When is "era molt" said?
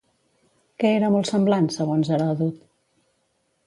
1.01-1.31